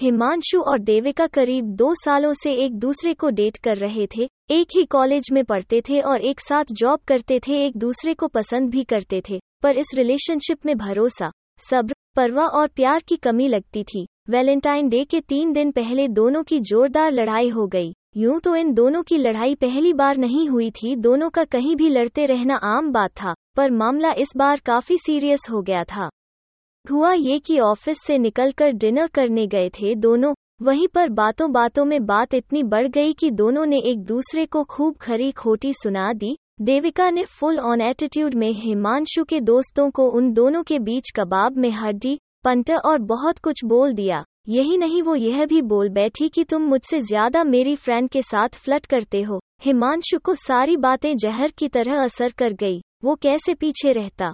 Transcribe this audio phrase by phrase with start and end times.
[0.00, 4.76] हिमांशु और देविका करीब दो सालों से एक दूसरे को डेट कर रहे थे, एक
[4.76, 8.70] ही कॉलेज में पढ़ते थे और एक साथ जॉब करते थे, एक दूसरे को पसंद
[8.70, 11.30] भी करते थे, पर इस रिलेशनशिप में भरोसा,
[11.70, 16.42] सब्र, परवा और प्यार की कमी लगती थी। वैलेंटाइन डे के तीन दिन पहले दोनों
[16.42, 20.70] की जोरदार लड़ाई हो गई। यूँ तो इन दोनों की लड़ाई पहली बार नहीं हुई
[20.70, 24.98] थी, दोनों का कहीं भी लड़ते रहना आम बात था, पर मामला इस बार काफ़ी
[24.98, 26.08] सीरियस हो गया था।
[26.90, 30.32] हुआ ये कि ऑफ़िस से निकलकर डिनर करने गए थे दोनों।
[30.62, 34.62] वहीं पर बातों बातों में बात इतनी बढ़ गई कि दोनों ने एक दूसरे को
[34.64, 40.08] खूब खरी खोटी सुना दी। देविका ने फुल ऑन एटीट्यूड में हिमांशु के दोस्तों को
[40.10, 45.02] उन दोनों के बीच कबाब में हड्डी पंटर और बहुत कुछ बोल दिया। यही नहीं,
[45.02, 49.22] वो यह भी बोल बैठी कि तुम मुझसे ज़्यादा मेरी फ्रेंड के साथ फ्लट करते
[49.22, 54.32] हो। हिमांशु को सारी बातें जहर की तरह असर कर गई। वो कैसे पीछे रहता?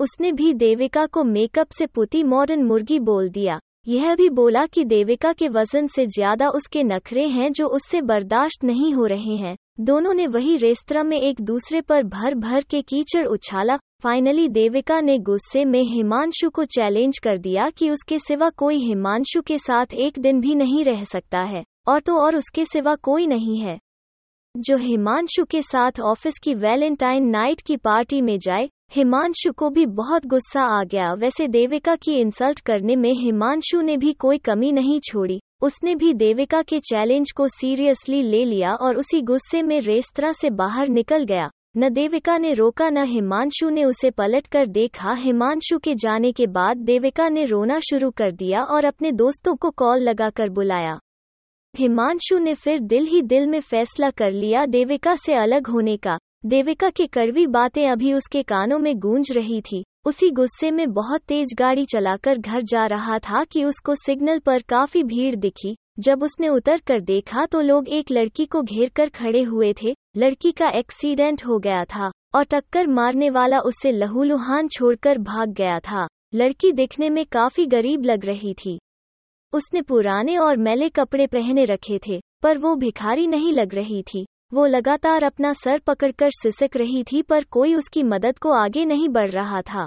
[0.00, 4.84] उसने भी देविका को मेकअप से पुती मॉडर्न मुर्गी बोल दिया। यह भी बोला कि
[4.84, 9.56] देविका के वज़न से ज़्यादा उसके नखरे हैं जो उससे बर्दाश्त नहीं हो रहे हैं।
[9.80, 15.00] दोनों ने वही रेस्तरा में एक दूसरे पर भर भर के कीचड़ उछाला। फाइनली देविका
[15.00, 19.94] ने गुस्से में हिमांशु को चैलेंज कर दिया कि उसके सिवा कोई हिमांशु के साथ
[19.94, 23.78] एक दिन भी नहीं रह सकता है, और तो और उसके सिवा कोई नहीं है।
[24.54, 29.86] जो हिमांशु के साथ ऑफ़िस की वैलेंटाइन नाइट की पार्टी में जाए हिमांशु को भी
[29.86, 34.72] बहुत गुस्सा आ गया। वैसे देविका की इंसल्ट करने में हिमांशु ने भी कोई कमी
[34.72, 39.80] नहीं छोड़ी। उसने भी देविका के चैलेंज को सीरियसली ले लिया और उसी गुस्से में
[39.80, 44.66] रेस्तरा से बाहर निकल गया। न देविका ने रोका, न हिमांशु ने उसे पलट कर
[44.66, 49.56] देखा। हिमांशु के जाने के बाद देविका ने रोना शुरू कर दिया और अपने दोस्तों
[49.56, 50.98] को कॉल लगाकर बुलाया।
[51.76, 56.18] हिमांशु ने फिर दिल ही दिल में फैसला कर लिया देविका से अलग होने का।
[56.46, 61.20] देविका की कड़वी बातें अभी उसके कानों में गूंज रही थी। उसी गुस्से में बहुत
[61.20, 66.22] तेज गाड़ी चलाकर घर जा रहा था कि उसको सिग्नल पर काफ़ी भीड़ दिखी। जब
[66.22, 70.52] उसने उतर कर देखा तो लोग एक लड़की को घेर कर खड़े हुए थे। लड़की
[70.52, 76.06] का एक्सीडेंट हो गया था और टक्कर मारने वाला उससे लहूलुहान छोड़कर भाग गया था।
[76.34, 78.78] लड़की दिखने में काफ़ी गरीब लग रही थी।
[79.52, 84.26] उसने पुराने और मैले कपड़े पहने रखे थे, पर वो भिखारी नहीं लग रही थी।
[84.56, 89.08] वो लगातार अपना सर पकड़कर सिसक रही थी पर कोई उसकी मदद को आगे नहीं
[89.08, 89.86] बढ़ रहा था।